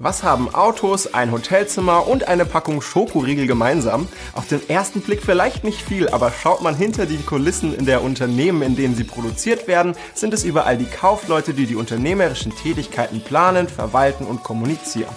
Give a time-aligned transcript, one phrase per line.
[0.00, 4.06] Was haben Autos, ein Hotelzimmer und eine Packung Schokoriegel gemeinsam?
[4.32, 8.04] Auf den ersten Blick vielleicht nicht viel, aber schaut man hinter die Kulissen in der
[8.04, 13.20] Unternehmen, in denen sie produziert werden, sind es überall die Kaufleute, die die unternehmerischen Tätigkeiten
[13.22, 15.10] planen, verwalten und kommunizieren.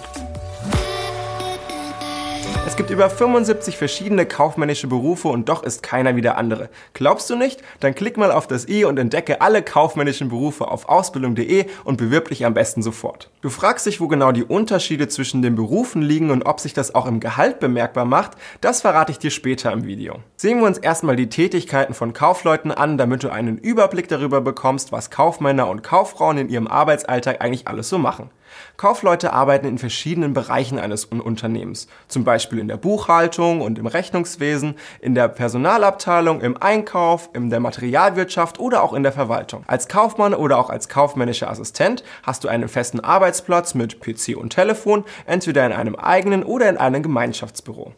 [2.82, 6.68] Es gibt über 75 verschiedene kaufmännische Berufe und doch ist keiner wie der andere.
[6.94, 7.62] Glaubst du nicht?
[7.78, 12.30] Dann klick mal auf das i und entdecke alle kaufmännischen Berufe auf ausbildung.de und bewirb
[12.30, 13.30] dich am besten sofort.
[13.40, 16.92] Du fragst dich, wo genau die Unterschiede zwischen den Berufen liegen und ob sich das
[16.92, 20.16] auch im Gehalt bemerkbar macht, das verrate ich dir später im Video.
[20.36, 24.90] Sehen wir uns erstmal die Tätigkeiten von Kaufleuten an, damit du einen Überblick darüber bekommst,
[24.90, 28.30] was Kaufmänner und Kauffrauen in ihrem Arbeitsalltag eigentlich alles so machen.
[28.76, 34.76] Kaufleute arbeiten in verschiedenen Bereichen eines Unternehmens, zum Beispiel in der Buchhaltung und im Rechnungswesen,
[35.00, 39.64] in der Personalabteilung, im Einkauf, in der Materialwirtschaft oder auch in der Verwaltung.
[39.66, 44.50] Als Kaufmann oder auch als kaufmännischer Assistent hast du einen festen Arbeitsplatz mit PC und
[44.50, 47.92] Telefon, entweder in einem eigenen oder in einem Gemeinschaftsbüro.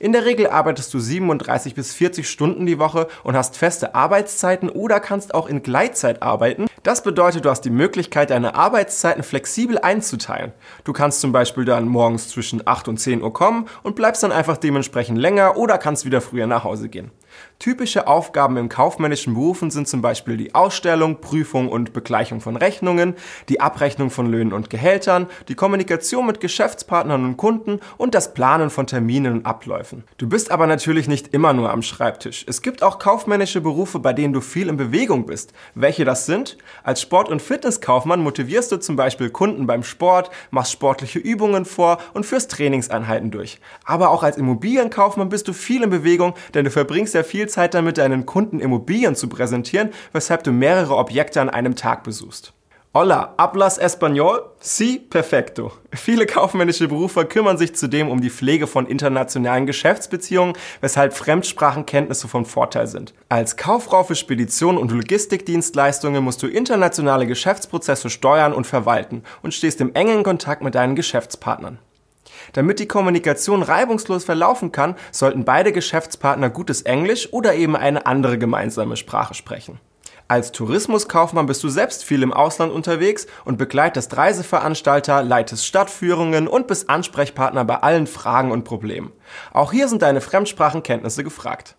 [0.00, 4.70] In der Regel arbeitest du 37 bis 40 Stunden die Woche und hast feste Arbeitszeiten
[4.70, 6.68] oder kannst auch in Gleitzeit arbeiten.
[6.82, 10.52] Das bedeutet, du hast die Möglichkeit, deine Arbeitszeiten flexibel einzuteilen.
[10.84, 14.32] Du kannst zum Beispiel dann morgens zwischen 8 und 10 Uhr kommen und bleibst dann
[14.32, 17.10] einfach dementsprechend länger oder kannst wieder früher nach Hause gehen.
[17.58, 23.14] Typische Aufgaben im kaufmännischen Berufen sind zum Beispiel die Ausstellung, Prüfung und Begleichung von Rechnungen,
[23.50, 28.70] die Abrechnung von Löhnen und Gehältern, die Kommunikation mit Geschäftspartnern und Kunden und das Planen
[28.70, 30.04] von Terminen und Abläufen.
[30.16, 32.46] Du bist aber natürlich nicht immer nur am Schreibtisch.
[32.48, 35.52] Es gibt auch kaufmännische Berufe, bei denen du viel in Bewegung bist.
[35.74, 36.56] Welche das sind?
[36.82, 41.98] Als Sport- und Fitnesskaufmann motivierst du zum Beispiel Kunden beim Sport, machst sportliche Übungen vor
[42.14, 43.60] und führst Trainingseinheiten durch.
[43.84, 47.74] Aber auch als Immobilienkaufmann bist du viel in Bewegung, denn du verbringst ja viel Zeit
[47.74, 52.52] damit, deinen Kunden Immobilien zu präsentieren, weshalb du mehrere Objekte an einem Tag besuchst.
[52.92, 54.40] Hola, hablas español?
[54.58, 55.70] Sí, perfecto.
[55.92, 62.44] Viele kaufmännische Berufe kümmern sich zudem um die Pflege von internationalen Geschäftsbeziehungen, weshalb Fremdsprachenkenntnisse von
[62.44, 63.14] Vorteil sind.
[63.28, 69.80] Als Kauffrau für Spedition und Logistikdienstleistungen musst du internationale Geschäftsprozesse steuern und verwalten und stehst
[69.80, 71.78] im engen Kontakt mit deinen Geschäftspartnern.
[72.52, 78.38] Damit die Kommunikation reibungslos verlaufen kann, sollten beide Geschäftspartner gutes Englisch oder eben eine andere
[78.38, 79.80] gemeinsame Sprache sprechen.
[80.30, 86.68] Als Tourismuskaufmann bist du selbst viel im Ausland unterwegs und begleitest Reiseveranstalter, leitest Stadtführungen und
[86.68, 89.10] bist Ansprechpartner bei allen Fragen und Problemen.
[89.52, 91.74] Auch hier sind deine Fremdsprachenkenntnisse gefragt.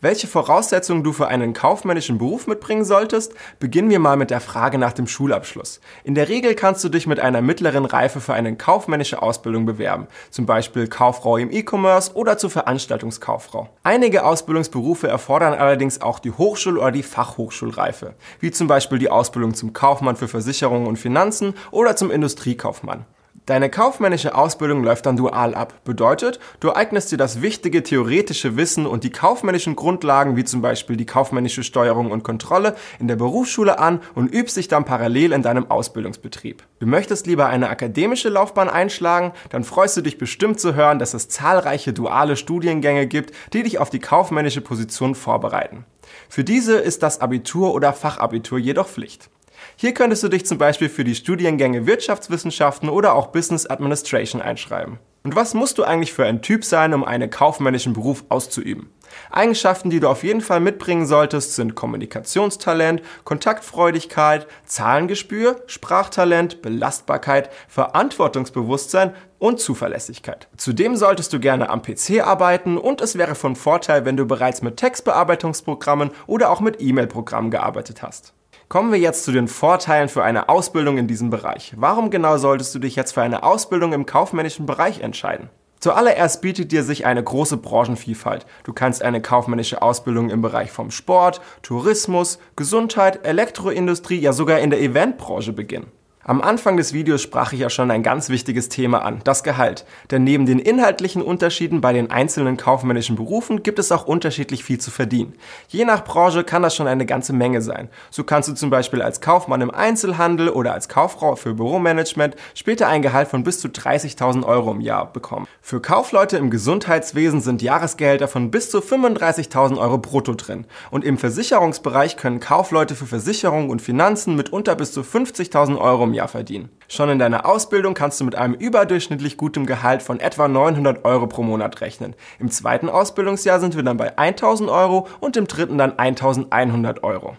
[0.00, 4.78] Welche Voraussetzungen du für einen kaufmännischen Beruf mitbringen solltest, beginnen wir mal mit der Frage
[4.78, 5.80] nach dem Schulabschluss.
[6.04, 10.06] In der Regel kannst du dich mit einer mittleren Reife für eine kaufmännische Ausbildung bewerben,
[10.30, 13.68] zum Beispiel Kauffrau im E-Commerce oder zur Veranstaltungskauffrau.
[13.82, 19.52] Einige Ausbildungsberufe erfordern allerdings auch die Hochschul- oder die Fachhochschulreife, wie zum Beispiel die Ausbildung
[19.52, 23.04] zum Kaufmann für Versicherungen und Finanzen oder zum Industriekaufmann.
[23.46, 25.84] Deine kaufmännische Ausbildung läuft dann dual ab.
[25.84, 30.96] Bedeutet, du eignest dir das wichtige theoretische Wissen und die kaufmännischen Grundlagen, wie zum Beispiel
[30.96, 35.42] die kaufmännische Steuerung und Kontrolle, in der Berufsschule an und übst dich dann parallel in
[35.42, 36.62] deinem Ausbildungsbetrieb.
[36.78, 41.14] Du möchtest lieber eine akademische Laufbahn einschlagen, dann freust du dich bestimmt zu hören, dass
[41.14, 45.84] es zahlreiche duale Studiengänge gibt, die dich auf die kaufmännische Position vorbereiten.
[46.28, 49.30] Für diese ist das Abitur oder Fachabitur jedoch Pflicht.
[49.76, 54.98] Hier könntest du dich zum Beispiel für die Studiengänge Wirtschaftswissenschaften oder auch Business Administration einschreiben.
[55.22, 58.90] Und was musst du eigentlich für ein Typ sein, um einen kaufmännischen Beruf auszuüben?
[59.30, 69.14] Eigenschaften, die du auf jeden Fall mitbringen solltest, sind Kommunikationstalent, Kontaktfreudigkeit, Zahlengespür, Sprachtalent, Belastbarkeit, Verantwortungsbewusstsein
[69.38, 70.48] und Zuverlässigkeit.
[70.56, 74.62] Zudem solltest du gerne am PC arbeiten und es wäre von Vorteil, wenn du bereits
[74.62, 78.32] mit Textbearbeitungsprogrammen oder auch mit E-Mail-Programmen gearbeitet hast.
[78.70, 81.74] Kommen wir jetzt zu den Vorteilen für eine Ausbildung in diesem Bereich.
[81.76, 85.50] Warum genau solltest du dich jetzt für eine Ausbildung im kaufmännischen Bereich entscheiden?
[85.80, 88.46] Zuallererst bietet dir sich eine große Branchenvielfalt.
[88.62, 94.70] Du kannst eine kaufmännische Ausbildung im Bereich vom Sport, Tourismus, Gesundheit, Elektroindustrie, ja sogar in
[94.70, 95.90] der Eventbranche beginnen.
[96.22, 99.86] Am Anfang des Videos sprach ich ja schon ein ganz wichtiges Thema an, das Gehalt.
[100.10, 104.78] Denn neben den inhaltlichen Unterschieden bei den einzelnen kaufmännischen Berufen gibt es auch unterschiedlich viel
[104.78, 105.32] zu verdienen.
[105.68, 107.88] Je nach Branche kann das schon eine ganze Menge sein.
[108.10, 112.86] So kannst du zum Beispiel als Kaufmann im Einzelhandel oder als Kauffrau für Büromanagement später
[112.86, 115.46] ein Gehalt von bis zu 30.000 Euro im Jahr bekommen.
[115.62, 120.66] Für Kaufleute im Gesundheitswesen sind Jahresgehälter von bis zu 35.000 Euro brutto drin.
[120.90, 126.14] Und im Versicherungsbereich können Kaufleute für Versicherung und Finanzen mitunter bis zu 50.000 Euro im
[126.14, 126.68] Jahr verdienen.
[126.88, 131.26] Schon in deiner Ausbildung kannst du mit einem überdurchschnittlich gutem Gehalt von etwa 900 Euro
[131.26, 132.14] pro Monat rechnen.
[132.38, 137.36] Im zweiten Ausbildungsjahr sind wir dann bei 1000 Euro und im dritten dann 1100 Euro.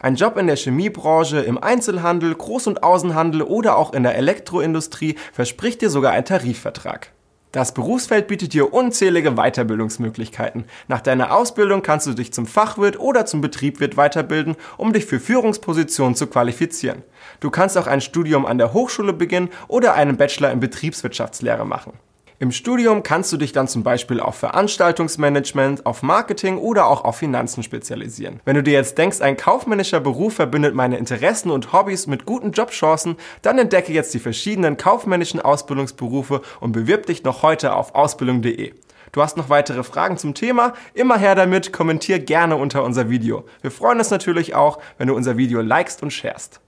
[0.00, 5.16] Ein Job in der Chemiebranche, im Einzelhandel, Groß- und Außenhandel oder auch in der Elektroindustrie
[5.32, 7.12] verspricht dir sogar ein Tarifvertrag.
[7.52, 10.66] Das Berufsfeld bietet dir unzählige Weiterbildungsmöglichkeiten.
[10.86, 15.18] Nach deiner Ausbildung kannst du dich zum Fachwirt oder zum Betriebswirt weiterbilden, um dich für
[15.18, 17.02] Führungspositionen zu qualifizieren.
[17.40, 21.94] Du kannst auch ein Studium an der Hochschule beginnen oder einen Bachelor in Betriebswirtschaftslehre machen.
[22.42, 27.16] Im Studium kannst du dich dann zum Beispiel auf Veranstaltungsmanagement, auf Marketing oder auch auf
[27.16, 28.40] Finanzen spezialisieren.
[28.46, 32.52] Wenn du dir jetzt denkst, ein kaufmännischer Beruf verbindet meine Interessen und Hobbys mit guten
[32.52, 38.72] Jobchancen, dann entdecke jetzt die verschiedenen kaufmännischen Ausbildungsberufe und bewirb dich noch heute auf ausbildung.de.
[39.12, 40.72] Du hast noch weitere Fragen zum Thema?
[40.94, 43.44] Immer her damit, kommentier gerne unter unser Video.
[43.60, 46.62] Wir freuen uns natürlich auch, wenn du unser Video likest und sharest.